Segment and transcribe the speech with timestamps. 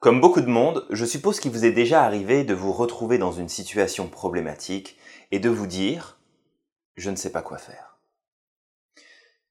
[0.00, 3.32] Comme beaucoup de monde, je suppose qu'il vous est déjà arrivé de vous retrouver dans
[3.32, 4.96] une situation problématique
[5.32, 6.18] et de vous dire⁇
[7.02, 7.98] je ne sais pas quoi faire⁇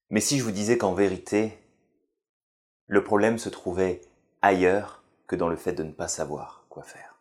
[0.10, 1.58] Mais si je vous disais qu'en vérité,
[2.86, 4.00] le problème se trouvait
[4.42, 7.20] ailleurs que dans le fait de ne pas savoir quoi faire.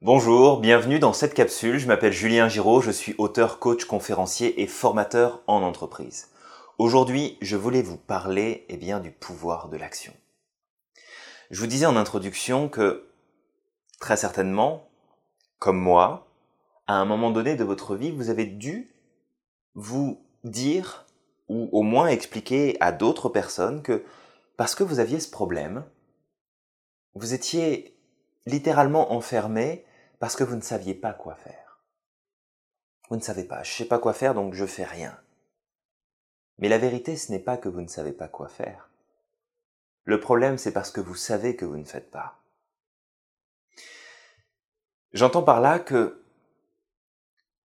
[0.00, 1.78] Bonjour, bienvenue dans cette capsule.
[1.78, 6.28] Je m'appelle Julien Giraud, je suis auteur, coach, conférencier et formateur en entreprise.
[6.78, 10.12] Aujourd'hui, je voulais vous parler eh bien, du pouvoir de l'action.
[11.50, 13.08] Je vous disais en introduction que,
[13.98, 14.86] très certainement,
[15.58, 16.28] comme moi,
[16.86, 18.94] à un moment donné de votre vie, vous avez dû
[19.74, 21.06] vous dire,
[21.48, 24.04] ou au moins expliquer à d'autres personnes que,
[24.58, 25.82] parce que vous aviez ce problème,
[27.14, 27.98] vous étiez
[28.44, 29.86] littéralement enfermé
[30.18, 31.80] parce que vous ne saviez pas quoi faire.
[33.08, 35.18] Vous ne savez pas, je ne sais pas quoi faire, donc je fais rien.
[36.58, 38.88] Mais la vérité, ce n'est pas que vous ne savez pas quoi faire.
[40.04, 42.38] Le problème, c'est parce que vous savez que vous ne faites pas.
[45.12, 46.22] J'entends par là que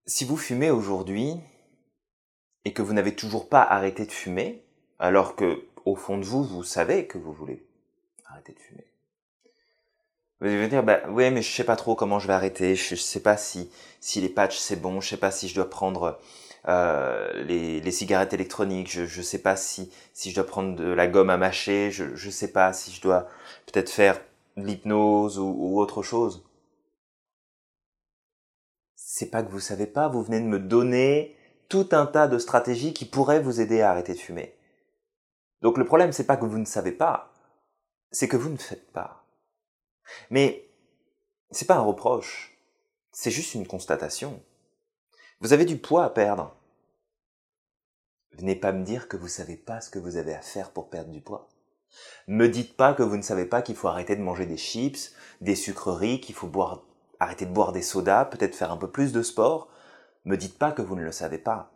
[0.06, 1.36] si vous fumez aujourd'hui
[2.66, 4.64] et que vous n'avez toujours pas arrêté de fumer,
[5.00, 7.66] alors que au fond de vous, vous savez que vous voulez
[8.26, 8.86] arrêter de fumer.
[10.40, 12.96] Vous allez dire, bah, ouais, mais je sais pas trop comment je vais arrêter, je,
[12.96, 16.20] sais pas si, si les patchs c'est bon, je sais pas si je dois prendre
[16.68, 20.86] euh, les, les, cigarettes électroniques, je ne sais pas si, si je dois prendre de
[20.86, 23.28] la gomme à mâcher, je ne sais pas si je dois
[23.66, 24.22] peut-être faire
[24.58, 26.46] l'hypnose ou, ou autre chose.
[28.96, 31.36] C'est pas que vous savez pas, vous venez de me donner
[31.68, 34.56] tout un tas de stratégies qui pourraient vous aider à arrêter de fumer.
[35.62, 37.32] Donc le problème c'est pas que vous ne savez pas,
[38.12, 39.26] c'est que vous ne faites pas.
[40.30, 40.70] Mais
[41.50, 42.58] c'est pas un reproche,
[43.12, 44.42] c'est juste une constatation.
[45.42, 46.56] Vous avez du poids à perdre.
[48.34, 50.92] Venez pas me dire que vous savez pas ce que vous avez à faire pour
[50.92, 51.50] perdre du poids.
[52.28, 55.16] Me dites pas que vous ne savez pas qu'il faut arrêter de manger des chips,
[55.42, 56.84] des sucreries, qu'il faut boire,
[57.20, 59.68] arrêter de boire des sodas, peut-être faire un peu plus de sport.
[60.26, 61.72] Me dites pas que vous ne le savez pas.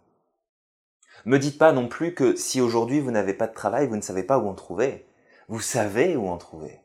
[1.26, 4.02] Me dites pas non plus que si aujourd'hui vous n'avez pas de travail, vous ne
[4.02, 5.08] savez pas où en trouver.
[5.48, 6.82] Vous savez où en trouver.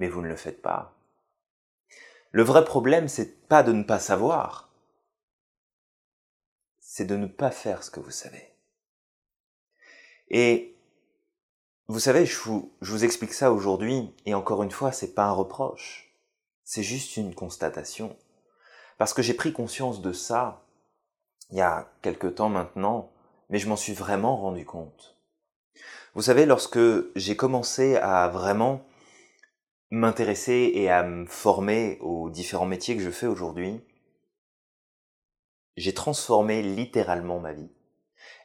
[0.00, 0.96] Mais vous ne le faites pas.
[2.32, 4.67] Le vrai problème, c'est pas de ne pas savoir
[6.98, 8.42] c'est de ne pas faire ce que vous savez.
[10.30, 10.74] Et
[11.86, 15.26] vous savez, je vous, je vous explique ça aujourd'hui, et encore une fois, c'est pas
[15.26, 16.12] un reproche,
[16.64, 18.16] c'est juste une constatation.
[18.98, 20.64] Parce que j'ai pris conscience de ça
[21.52, 23.12] il y a quelque temps maintenant,
[23.48, 25.16] mais je m'en suis vraiment rendu compte.
[26.16, 26.80] Vous savez, lorsque
[27.14, 28.84] j'ai commencé à vraiment
[29.90, 33.84] m'intéresser et à me former aux différents métiers que je fais aujourd'hui,
[35.78, 37.70] j'ai transformé littéralement ma vie.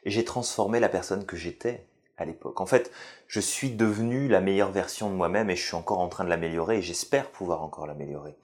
[0.04, 2.60] J'ai transformé la personne que j'étais à l'époque.
[2.60, 2.92] En fait,
[3.26, 6.28] je suis devenu la meilleure version de moi-même et je suis encore en train de
[6.28, 8.36] l'améliorer et j'espère pouvoir encore l'améliorer.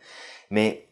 [0.50, 0.88] Mais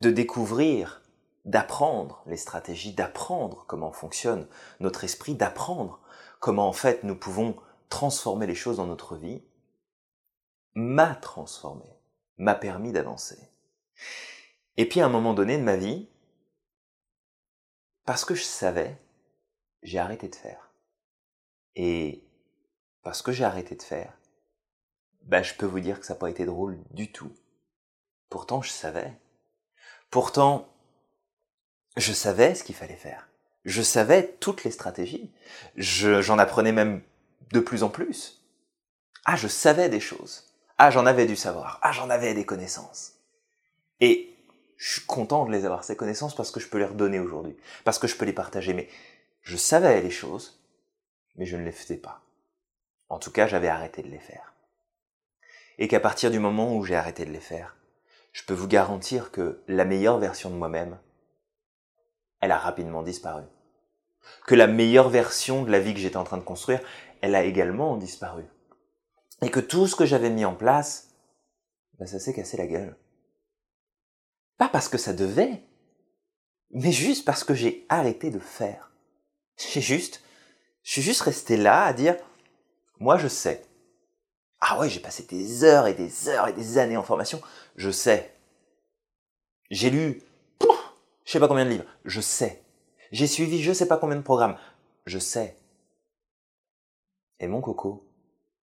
[0.00, 1.02] de découvrir,
[1.44, 4.46] d'apprendre les stratégies, d'apprendre comment fonctionne
[4.80, 6.00] notre esprit, d'apprendre
[6.40, 7.56] comment en fait nous pouvons
[7.88, 9.42] transformer les choses dans notre vie,
[10.74, 11.86] m'a transformé,
[12.36, 13.38] m'a permis d'avancer.
[14.76, 16.08] Et puis à un moment donné de ma vie,
[18.04, 18.98] parce que je savais,
[19.82, 20.70] j'ai arrêté de faire.
[21.76, 22.24] Et
[23.02, 24.18] parce que j'ai arrêté de faire,
[25.22, 27.32] bah je peux vous dire que ça n'a pas été drôle du tout.
[28.28, 29.12] Pourtant je savais.
[30.10, 30.68] Pourtant,
[31.96, 33.28] je savais ce qu'il fallait faire.
[33.64, 35.32] Je savais toutes les stratégies.
[35.76, 37.02] J'en apprenais même
[37.52, 38.44] de plus en plus.
[39.24, 40.54] Ah, je savais des choses.
[40.76, 41.78] Ah, j'en avais du savoir.
[41.82, 43.14] Ah, j'en avais des connaissances.
[44.00, 44.33] Et
[44.76, 47.56] je suis content de les avoir, ces connaissances, parce que je peux les redonner aujourd'hui,
[47.84, 48.74] parce que je peux les partager.
[48.74, 48.88] Mais
[49.42, 50.60] je savais les choses,
[51.36, 52.22] mais je ne les faisais pas.
[53.08, 54.54] En tout cas, j'avais arrêté de les faire.
[55.78, 57.76] Et qu'à partir du moment où j'ai arrêté de les faire,
[58.32, 60.98] je peux vous garantir que la meilleure version de moi-même,
[62.40, 63.44] elle a rapidement disparu.
[64.46, 66.80] Que la meilleure version de la vie que j'étais en train de construire,
[67.20, 68.44] elle a également disparu.
[69.42, 71.14] Et que tout ce que j'avais mis en place,
[71.98, 72.96] ben ça s'est cassé la gueule.
[74.56, 75.62] Pas parce que ça devait,
[76.70, 78.90] mais juste parce que j'ai arrêté de faire.
[79.56, 80.22] J'ai juste,
[80.82, 82.16] je suis juste resté là à dire,
[82.98, 83.64] moi je sais.
[84.60, 87.40] Ah ouais, j'ai passé des heures et des heures et des années en formation,
[87.76, 88.34] je sais.
[89.70, 90.22] J'ai lu,
[91.24, 92.62] je sais pas combien de livres, je sais.
[93.12, 94.58] J'ai suivi je sais pas combien de programmes,
[95.06, 95.56] je sais.
[97.40, 98.08] Et mon coco,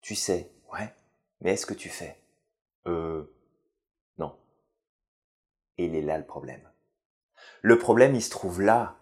[0.01, 0.93] tu sais, ouais,
[1.41, 2.17] mais est-ce que tu fais?
[2.87, 3.23] Euh,
[5.77, 6.67] il est là le problème.
[7.61, 8.97] Le problème, il se trouve là.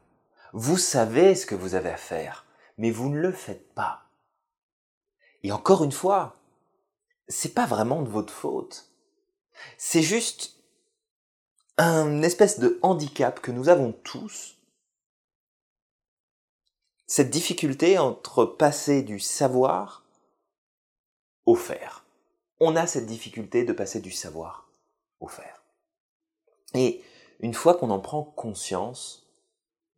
[0.53, 2.45] Vous savez ce que vous avez à faire,
[2.77, 4.05] mais vous ne le faites pas.
[5.43, 6.35] Et encore une fois,
[7.27, 8.91] c'est pas vraiment de votre faute.
[9.77, 10.55] C'est juste
[11.77, 14.57] un espèce de handicap que nous avons tous.
[17.07, 20.03] Cette difficulté entre passer du savoir
[21.45, 22.05] au faire.
[22.59, 24.69] On a cette difficulté de passer du savoir
[25.19, 25.58] au faire.
[26.73, 27.03] Et
[27.39, 29.27] une fois qu'on en prend conscience,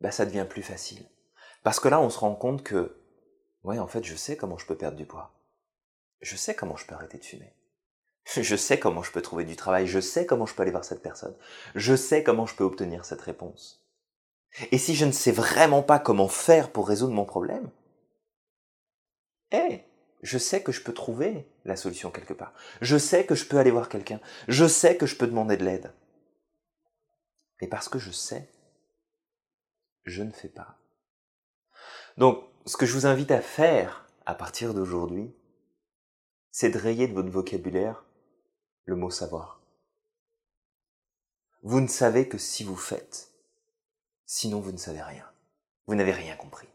[0.00, 1.06] bah, ça devient plus facile.
[1.62, 2.96] Parce que là, on se rend compte que,
[3.64, 5.32] ouais, en fait, je sais comment je peux perdre du poids.
[6.20, 7.54] Je sais comment je peux arrêter de fumer.
[8.40, 9.88] Je sais comment je peux trouver du travail.
[9.88, 11.34] Je sais comment je peux aller voir cette personne.
[11.74, 13.84] Je sais comment je peux obtenir cette réponse.
[14.70, 17.68] Et si je ne sais vraiment pas comment faire pour résoudre mon problème,
[19.50, 19.80] eh,
[20.22, 22.52] je sais que je peux trouver la solution quelque part.
[22.80, 24.20] Je sais que je peux aller voir quelqu'un.
[24.46, 25.92] Je sais que je peux demander de l'aide.
[27.62, 28.50] Mais parce que je sais,
[30.02, 30.80] je ne fais pas.
[32.16, 35.32] Donc, ce que je vous invite à faire à partir d'aujourd'hui,
[36.50, 38.04] c'est de rayer de votre vocabulaire
[38.84, 39.62] le mot savoir.
[41.62, 43.30] Vous ne savez que si vous faites,
[44.26, 45.30] sinon vous ne savez rien.
[45.86, 46.68] Vous n'avez rien compris.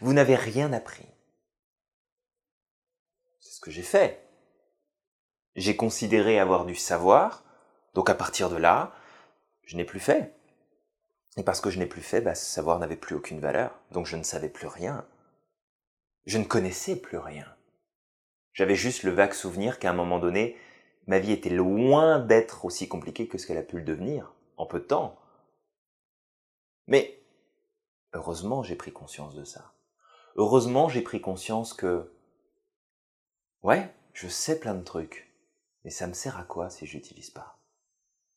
[0.00, 1.06] Vous n'avez rien appris.
[3.38, 4.28] C'est ce que j'ai fait.
[5.54, 7.44] J'ai considéré avoir du savoir,
[7.94, 8.96] donc à partir de là,
[9.66, 10.34] je n'ai plus fait.
[11.36, 14.06] Et parce que je n'ai plus fait, bah, ce savoir n'avait plus aucune valeur, donc
[14.06, 15.06] je ne savais plus rien.
[16.26, 17.46] Je ne connaissais plus rien.
[18.52, 20.56] J'avais juste le vague souvenir qu'à un moment donné,
[21.06, 24.66] ma vie était loin d'être aussi compliquée que ce qu'elle a pu le devenir, en
[24.66, 25.18] peu de temps.
[26.86, 27.20] Mais,
[28.12, 29.72] heureusement, j'ai pris conscience de ça.
[30.36, 32.12] Heureusement, j'ai pris conscience que,
[33.62, 35.32] ouais, je sais plein de trucs,
[35.84, 37.58] mais ça me sert à quoi si je n'utilise pas?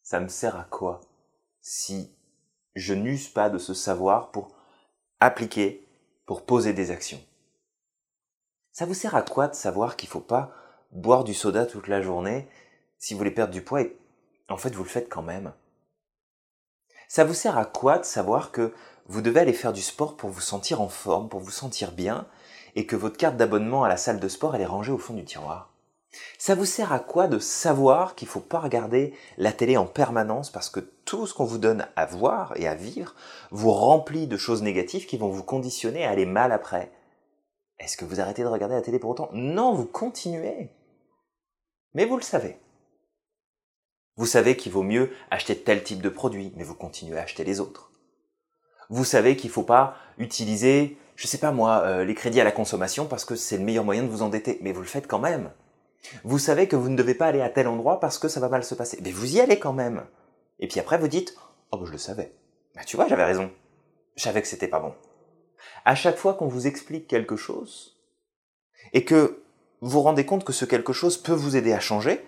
[0.02, 1.02] Ça me sert à quoi?
[1.70, 2.16] Si
[2.76, 4.56] je n'use pas de ce savoir pour
[5.20, 5.86] appliquer,
[6.26, 7.20] pour poser des actions.
[8.72, 10.54] Ça vous sert à quoi de savoir qu'il ne faut pas
[10.94, 12.48] boire du soda toute la journée
[13.00, 13.98] si vous voulez perdre du poids et
[14.48, 15.52] en fait vous le faites quand même?
[17.10, 18.74] Ça vous sert à quoi de savoir que
[19.08, 22.30] vous devez aller faire du sport pour vous sentir en forme, pour vous sentir bien
[22.76, 25.16] et que votre carte d'abonnement à la salle de sport elle est rangée au fond
[25.16, 25.74] du tiroir?
[26.38, 29.86] Ça vous sert à quoi de savoir qu'il ne faut pas regarder la télé en
[29.86, 33.16] permanence parce que tout ce qu'on vous donne à voir et à vivre
[33.50, 36.92] vous remplit de choses négatives qui vont vous conditionner à aller mal après
[37.80, 39.30] Est-ce que vous arrêtez de regarder la télé pour autant?
[39.32, 40.70] Non, vous continuez.
[41.94, 42.60] Mais vous le savez.
[44.18, 47.46] Vous savez qu'il vaut mieux acheter tel type de produit, mais vous continuez à acheter
[47.46, 47.92] les autres.
[48.90, 52.44] Vous savez qu'il ne faut pas utiliser, je sais pas moi, euh, les crédits à
[52.44, 55.08] la consommation parce que c'est le meilleur moyen de vous endetter, mais vous le faites
[55.08, 55.52] quand même.
[56.26, 58.50] Vous savez que vous ne devez pas aller à tel endroit parce que ça va
[58.50, 59.00] mal se passer.
[59.04, 60.04] Mais vous y allez quand même.
[60.60, 61.36] Et puis après, vous dites,
[61.72, 62.34] oh, bah, je le savais.
[62.76, 63.52] Bah, tu vois, j'avais raison.
[64.16, 64.94] Je savais que c'était pas bon.
[65.86, 67.98] À chaque fois qu'on vous explique quelque chose,
[68.94, 69.44] et que
[69.82, 72.26] vous vous rendez compte que ce quelque chose peut vous aider à changer,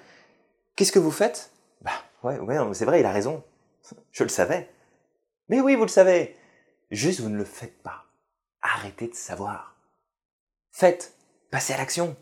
[0.75, 1.51] qu'est-ce que vous faites?
[1.81, 1.91] Bah,
[2.23, 3.43] ouais, ouais, c'est vrai, il a raison.
[4.11, 4.69] Je le savais.
[5.47, 6.35] Mais oui, vous le savez.
[6.91, 8.05] Juste, vous ne le faites pas.
[8.61, 9.75] Arrêtez de savoir.
[10.71, 11.13] Faites.
[11.49, 12.15] Passez à l'action.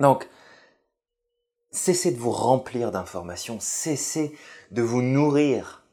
[0.00, 0.28] Donc,
[1.70, 4.36] cessez de vous remplir d'informations, cessez
[4.70, 5.84] de vous nourrir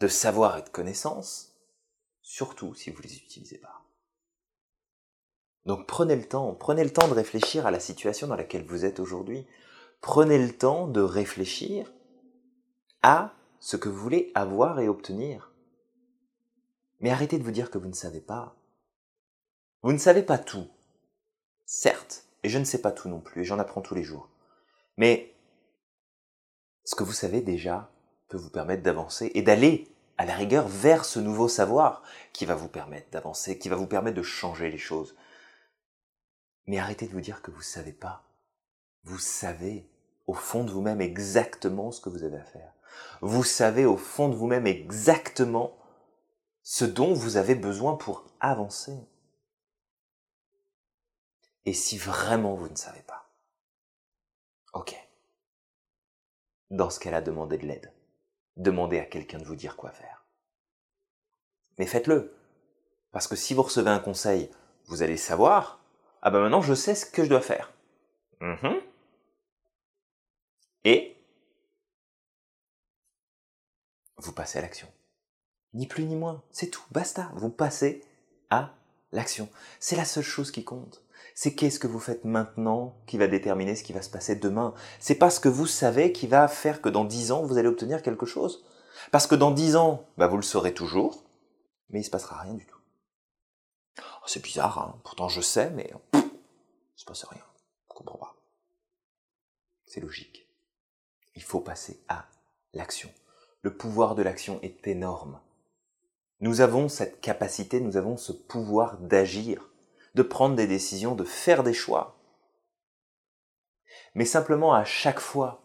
[0.00, 1.56] de savoir et de connaissances,
[2.20, 3.82] surtout si vous ne les utilisez pas.
[5.64, 8.84] Donc prenez le temps, prenez le temps de réfléchir à la situation dans laquelle vous
[8.84, 9.46] êtes aujourd'hui.
[10.00, 11.90] Prenez le temps de réfléchir
[13.02, 15.52] à ce que vous voulez avoir et obtenir.
[17.00, 18.56] Mais arrêtez de vous dire que vous ne savez pas.
[19.82, 20.68] Vous ne savez pas tout.
[21.64, 24.28] Certes, et je ne sais pas tout non plus, et j'en apprends tous les jours.
[24.98, 25.34] Mais
[26.84, 27.90] ce que vous savez déjà
[28.28, 32.02] peut vous permettre d'avancer et d'aller à la rigueur vers ce nouveau savoir
[32.32, 35.16] qui va vous permettre d'avancer, qui va vous permettre de changer les choses.
[36.66, 38.24] Mais arrêtez de vous dire que vous ne savez pas.
[39.02, 39.88] Vous savez
[40.26, 42.72] au fond de vous-même exactement ce que vous avez à faire.
[43.20, 45.76] Vous savez au fond de vous-même exactement
[46.62, 48.96] ce dont vous avez besoin pour avancer.
[51.66, 53.28] Et si vraiment vous ne savez pas,
[54.72, 54.94] ok.
[56.70, 57.92] Dans ce cas-là, demandez de l'aide.
[58.56, 60.24] Demandez à quelqu'un de vous dire quoi faire.
[61.78, 62.34] Mais faites-le.
[63.10, 64.50] Parce que si vous recevez un conseil,
[64.86, 65.80] vous allez savoir,
[66.22, 67.72] ah ben maintenant je sais ce que je dois faire.
[68.40, 68.80] Mhm.
[70.84, 71.16] Et
[74.16, 74.88] vous passez à l'action.
[75.72, 78.04] Ni plus ni moins, c'est tout, basta, vous passez
[78.50, 78.74] à
[79.12, 79.48] l'action.
[79.80, 81.03] C'est la seule chose qui compte
[81.34, 84.72] c'est qu'est-ce que vous faites maintenant qui va déterminer ce qui va se passer demain.
[85.00, 87.68] C'est pas ce que vous savez qui va faire que dans dix ans, vous allez
[87.68, 88.64] obtenir quelque chose.
[89.10, 91.24] Parce que dans dix ans, bah, vous le saurez toujours.
[91.90, 92.78] mais il se passera rien du tout.
[93.98, 96.20] Oh, c'est bizarre, hein pourtant je sais, mais il
[96.96, 97.42] se passe rien.
[97.88, 98.36] Je comprends pas.
[99.86, 100.48] C'est logique.
[101.34, 102.26] Il faut passer à
[102.72, 103.10] l'action.
[103.62, 105.40] Le pouvoir de l'action est énorme.
[106.40, 109.70] Nous avons cette capacité, nous avons ce pouvoir d'agir,
[110.14, 112.16] de prendre des décisions, de faire des choix.
[114.14, 115.62] Mais simplement à chaque fois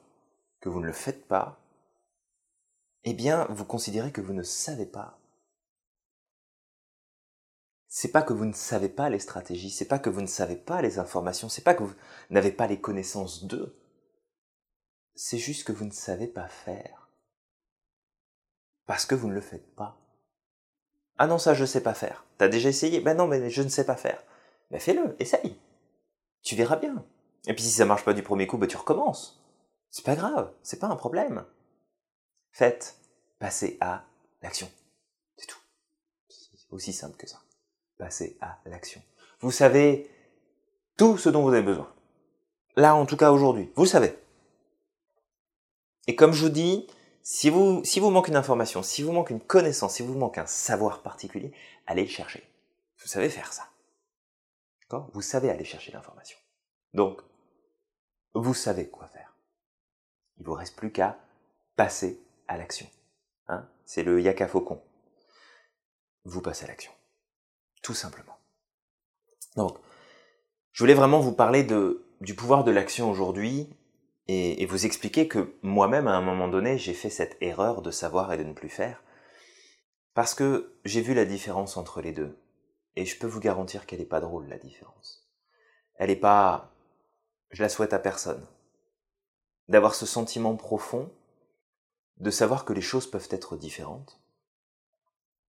[0.60, 1.60] que vous ne le faites pas,
[3.04, 5.20] eh bien, vous considérez que vous ne savez pas.
[7.88, 10.56] C'est pas que vous ne savez pas les stratégies, c'est pas que vous ne savez
[10.56, 11.96] pas les informations, c'est pas que vous
[12.30, 13.76] n'avez pas les connaissances d'eux.
[15.16, 17.10] C'est juste que vous ne savez pas faire.
[18.86, 19.98] Parce que vous ne le faites pas.
[21.18, 22.26] Ah non, ça je sais pas faire.
[22.38, 23.02] T'as déjà essayé?
[23.02, 24.24] Ben non, mais je ne sais pas faire.
[24.78, 25.58] Fais-le, essaye.
[26.44, 27.04] Tu verras bien.
[27.48, 29.42] Et puis si ça marche pas du premier coup, ben tu recommences.
[29.90, 31.46] C'est pas grave, c'est pas un problème.
[32.52, 32.98] Faites,
[33.40, 34.06] passez à
[34.42, 34.70] l'action.
[35.38, 35.60] C'est tout.
[36.30, 37.40] C'est aussi simple que ça.
[37.98, 39.02] Passez à l'action.
[39.40, 40.10] Vous savez
[40.98, 41.92] tout ce dont vous avez besoin.
[42.76, 44.16] Là, en tout cas aujourd'hui, vous savez.
[46.08, 46.88] Et comme je vous dis,
[47.24, 50.38] si vous, si vous manque une information, si vous manque une connaissance, si vous manque
[50.38, 51.52] un savoir particulier,
[51.88, 52.44] allez le chercher.
[53.02, 53.70] Vous savez faire ça.
[55.14, 56.38] Vous savez aller chercher l'information.
[56.94, 57.22] Donc,
[58.34, 59.36] vous savez quoi faire.
[60.38, 61.20] Il vous reste plus qu'à
[61.76, 62.88] passer à l'action.
[63.48, 64.82] Hein C'est le yaka faucon.
[66.26, 66.92] Vous passez à l'action.
[67.82, 68.38] Tout simplement.
[69.56, 69.78] Donc,
[70.72, 71.64] je voulais vraiment vous parler
[72.22, 73.70] du pouvoir de l'action aujourd'hui
[74.28, 78.32] et, vous expliquer que moi-même, à un moment donné, j'ai fait cette erreur de savoir
[78.32, 79.04] et de ne plus faire,
[80.14, 82.38] parce que j'ai vu la différence entre les deux.
[82.96, 85.30] Et je peux vous garantir qu'elle n'est pas drôle, la différence.
[85.96, 86.72] Elle n'est pas...
[87.52, 88.46] Je la souhaite à personne.
[89.68, 91.12] D'avoir ce sentiment profond
[92.20, 94.20] de savoir que les choses peuvent être différentes,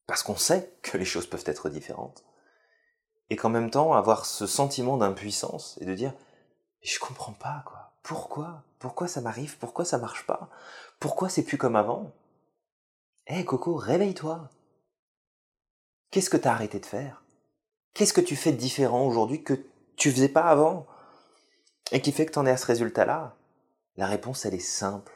[0.06, 2.24] parce qu'on sait que les choses peuvent être différentes,
[3.28, 6.14] et qu'en même temps avoir ce sentiment d'impuissance et de dire
[6.82, 7.92] je comprends pas quoi.
[8.02, 8.64] Pourquoi?
[8.78, 9.58] Pourquoi ça m'arrive?
[9.58, 10.48] Pourquoi ça marche pas?
[10.98, 12.12] Pourquoi c'est plus comme avant?
[13.26, 14.48] Hé Coco, réveille-toi
[16.10, 17.22] Qu'est-ce que t'as arrêté de faire?
[17.94, 19.54] Qu'est-ce que tu fais de différent aujourd'hui que
[19.96, 20.86] tu faisais pas avant
[21.92, 23.36] Et qui fait que t'en es à ce résultat-là?
[23.96, 25.12] La réponse, elle est simple.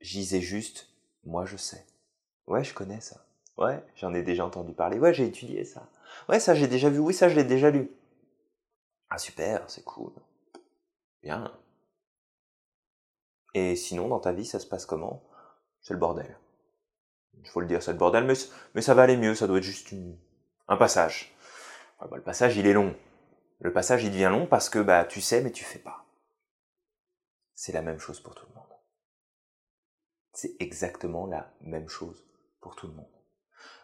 [0.00, 0.88] J'y juste,
[1.24, 1.86] moi je sais.
[2.46, 3.24] Ouais, je connais ça.
[3.56, 4.98] Ouais, j'en ai déjà entendu parler.
[4.98, 5.88] Ouais, j'ai étudié ça.
[6.28, 6.98] Ouais, ça j'ai déjà vu.
[6.98, 7.90] Oui, ça je l'ai déjà lu.
[9.10, 10.12] Ah super, c'est cool.
[11.22, 11.52] Bien.
[13.54, 15.22] Et sinon, dans ta vie, ça se passe comment?
[15.80, 16.38] C'est le bordel.
[17.42, 18.34] Il faut le dire, c'est le bordel, mais,
[18.74, 19.92] mais ça va aller mieux, ça doit être juste
[20.68, 21.34] un passage.
[21.98, 22.94] bah, le passage, il est long.
[23.60, 26.04] Le passage, il devient long parce que bah, tu sais, mais tu fais pas.
[27.54, 28.64] C'est la même chose pour tout le monde.
[30.32, 32.24] C'est exactement la même chose
[32.60, 33.10] pour tout le monde.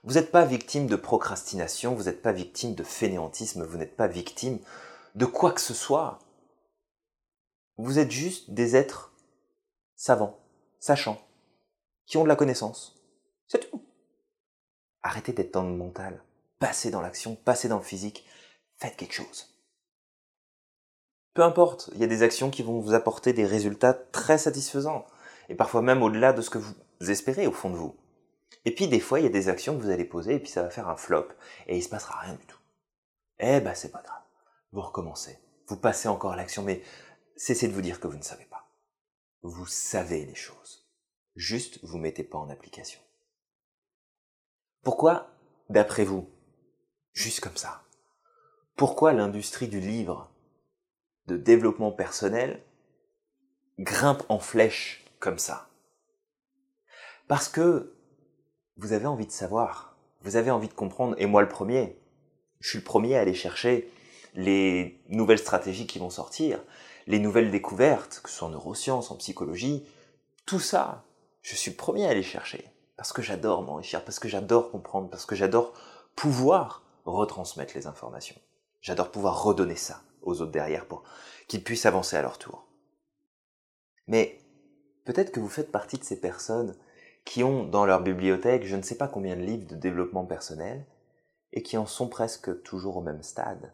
[0.05, 4.07] Vous n'êtes pas victime de procrastination, vous n'êtes pas victime de fainéantisme, vous n'êtes pas
[4.07, 4.61] victime
[5.14, 6.21] de quoi que ce soit.
[7.79, 9.12] Vous êtes juste des êtres
[9.97, 10.38] savants,
[10.79, 11.21] sachants,
[12.07, 13.03] qui ont de la connaissance.
[13.49, 13.83] C'est tout.
[15.03, 16.23] Arrêtez d'être dans le mental.
[16.64, 18.25] Passez dans l'action, passez dans le physique.
[18.78, 19.54] Faites quelque chose.
[21.35, 25.04] Peu importe, il y a des actions qui vont vous apporter des résultats très satisfaisants.
[25.50, 26.75] Et parfois même au-delà de ce que vous
[27.11, 27.94] espérez au fond de vous.
[28.64, 30.49] Et puis des fois, il y a des actions que vous allez poser et puis
[30.49, 31.28] ça va faire un flop
[31.66, 32.61] et il se passera rien du tout.
[33.40, 34.23] Eh ben c'est pas grave.
[34.73, 35.38] Vous recommencez.
[35.66, 36.83] Vous passez encore à l'action, mais
[37.37, 38.71] cessez de vous dire que vous ne savez pas.
[39.42, 40.88] Vous savez les choses.
[41.37, 43.00] Juste, vous mettez pas en application.
[44.83, 45.28] Pourquoi,
[45.68, 46.30] d'après vous,
[47.14, 47.83] juste comme ça,
[48.76, 50.30] pourquoi l'industrie du livre,
[51.26, 52.62] de développement personnel,
[53.78, 55.68] grimpe en flèche comme ça?
[57.28, 57.94] Parce que
[58.76, 61.99] vous avez envie de savoir, vous avez envie de comprendre, et moi le premier,
[62.61, 63.90] je suis le premier à aller chercher
[64.35, 66.61] les nouvelles stratégies qui vont sortir,
[67.06, 69.87] les nouvelles découvertes, que ce soit en neurosciences, en psychologie,
[70.47, 71.04] tout ça,
[71.42, 72.71] je suis le premier à aller chercher.
[72.97, 75.75] Parce que j'adore m'enrichir, parce que j'adore comprendre, parce que j'adore
[76.16, 78.40] pouvoir retransmettre les informations.
[78.80, 81.04] J'adore pouvoir redonner ça aux autres derrière pour
[81.49, 82.66] qu'ils puissent avancer à leur tour.
[84.06, 84.38] Mais
[85.04, 86.76] peut-être que vous faites partie de ces personnes
[87.25, 90.87] qui ont dans leur bibliothèque je ne sais pas combien de livres de développement personnel
[91.52, 93.73] et qui en sont presque toujours au même stade.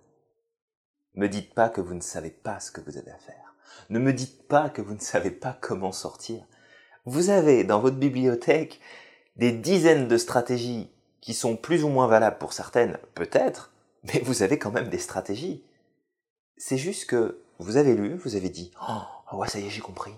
[1.14, 3.54] Me dites pas que vous ne savez pas ce que vous avez à faire.
[3.88, 6.44] Ne me dites pas que vous ne savez pas comment sortir.
[7.04, 8.80] Vous avez dans votre bibliothèque
[9.37, 13.73] des dizaines de stratégies qui sont plus ou moins valables pour certaines, peut-être,
[14.05, 15.62] mais vous avez quand même des stratégies.
[16.57, 19.81] C'est juste que vous avez lu, vous avez dit Oh, ouais, ça y est, j'ai
[19.81, 20.15] compris.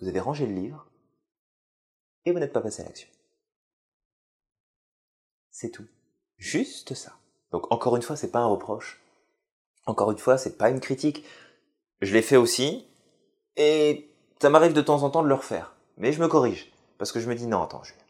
[0.00, 0.86] Vous avez rangé le livre
[2.24, 3.08] et vous n'êtes pas passé à l'action.
[5.50, 5.86] C'est tout.
[6.36, 7.12] Juste ça.
[7.50, 9.00] Donc encore une fois, c'est pas un reproche.
[9.86, 11.24] Encore une fois, c'est pas une critique.
[12.00, 12.86] Je l'ai fait aussi,
[13.56, 14.08] et
[14.40, 15.74] ça m'arrive de temps en temps de le refaire.
[15.96, 16.70] Mais je me corrige.
[16.96, 18.00] Parce que je me dis, non, attends, Julien.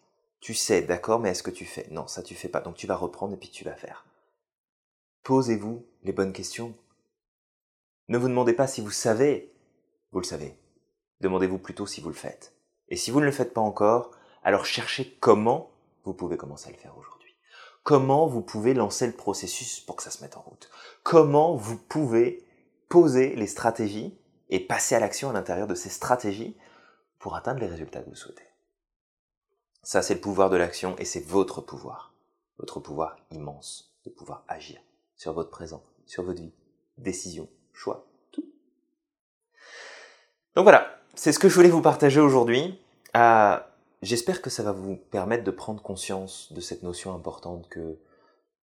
[0.40, 1.86] Tu sais, d'accord, mais est-ce que tu fais?
[1.90, 2.60] Non, ça tu fais pas.
[2.60, 4.06] Donc tu vas reprendre et puis tu vas faire.
[5.24, 6.74] Posez-vous les bonnes questions.
[8.08, 9.52] Ne vous demandez pas si vous savez.
[10.12, 10.56] Vous le savez.
[11.20, 12.54] Demandez-vous plutôt si vous le faites.
[12.88, 15.70] Et si vous ne le faites pas encore, alors cherchez comment
[16.04, 17.34] vous pouvez commencer à le faire aujourd'hui.
[17.82, 20.70] Comment vous pouvez lancer le processus pour que ça se mette en route?
[21.02, 22.46] Comment vous pouvez
[22.88, 24.18] poser les stratégies
[24.48, 26.56] et passer à l'action à l'intérieur de ces stratégies
[27.18, 28.47] pour atteindre les résultats que vous souhaitez?
[29.88, 32.12] Ça, c'est le pouvoir de l'action et c'est votre pouvoir.
[32.58, 34.82] Votre pouvoir immense de pouvoir agir
[35.16, 36.52] sur votre présent, sur votre vie,
[36.98, 38.44] décision, choix, tout.
[40.54, 42.78] Donc voilà, c'est ce que je voulais vous partager aujourd'hui.
[43.16, 43.58] Euh,
[44.02, 47.98] j'espère que ça va vous permettre de prendre conscience de cette notion importante que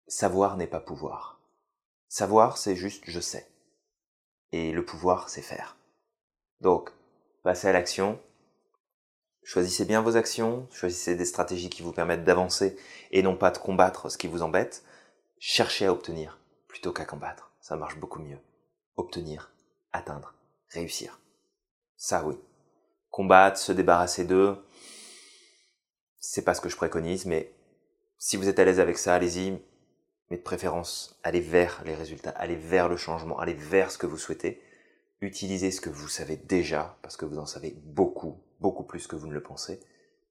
[0.08, 1.40] savoir n'est pas pouvoir.
[2.08, 3.48] Savoir, c'est juste je sais.
[4.50, 5.76] Et le pouvoir, c'est faire.
[6.60, 6.90] Donc,
[7.44, 8.18] passez à l'action.
[9.44, 12.76] Choisissez bien vos actions, choisissez des stratégies qui vous permettent d'avancer
[13.10, 14.84] et non pas de combattre ce qui vous embête.
[15.38, 17.52] Cherchez à obtenir plutôt qu'à combattre.
[17.60, 18.38] Ça marche beaucoup mieux.
[18.96, 19.52] Obtenir,
[19.92, 20.34] atteindre,
[20.70, 21.20] réussir.
[21.96, 22.38] Ça oui.
[23.10, 24.56] Combattre, se débarrasser d'eux,
[26.18, 27.52] c'est pas ce que je préconise, mais
[28.16, 29.60] si vous êtes à l'aise avec ça, allez-y.
[30.30, 34.06] Mais de préférence, allez vers les résultats, allez vers le changement, allez vers ce que
[34.06, 34.62] vous souhaitez.
[35.20, 39.16] Utilisez ce que vous savez déjà, parce que vous en savez beaucoup, beaucoup plus que
[39.16, 39.80] vous ne le pensez,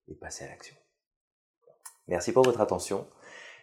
[0.07, 0.75] et passez à l'action.
[2.07, 3.07] Merci pour votre attention.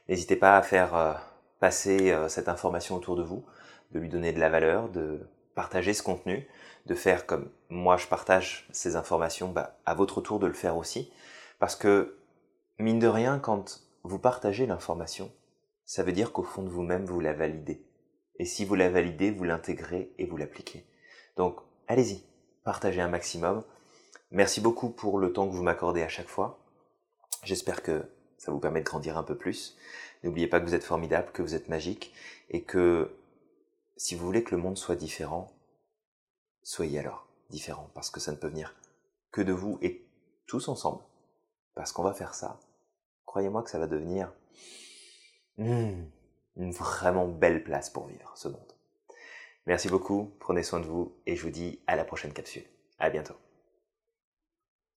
[0.09, 1.15] N'hésitez pas à faire euh,
[1.59, 3.45] passer euh, cette information autour de vous,
[3.91, 6.47] de lui donner de la valeur, de partager ce contenu,
[6.87, 10.77] de faire comme moi je partage ces informations, bah, à votre tour de le faire
[10.77, 11.13] aussi.
[11.59, 12.19] Parce que,
[12.79, 15.33] mine de rien, quand vous partagez l'information,
[15.85, 17.85] ça veut dire qu'au fond de vous-même, vous la validez.
[18.39, 20.87] Et si vous la validez, vous l'intégrez et vous l'appliquez.
[21.37, 22.23] Donc, allez-y,
[22.62, 23.64] partagez un maximum.
[24.31, 26.59] Merci beaucoup pour le temps que vous m'accordez à chaque fois.
[27.45, 28.05] J'espère que
[28.37, 29.77] ça vous permet de grandir un peu plus.
[30.23, 32.12] N'oubliez pas que vous êtes formidable, que vous êtes magique,
[32.51, 33.17] et que
[33.97, 35.53] si vous voulez que le monde soit différent,
[36.62, 38.75] soyez alors différent, parce que ça ne peut venir
[39.33, 40.07] que de vous et
[40.47, 41.03] tous ensemble.
[41.75, 42.61] Parce qu'on va faire ça.
[43.25, 44.33] Croyez-moi que ça va devenir
[45.57, 46.05] hmm,
[46.57, 48.73] une vraiment belle place pour vivre ce monde.
[49.67, 52.64] Merci beaucoup, prenez soin de vous et je vous dis à la prochaine capsule.
[52.99, 53.35] À bientôt.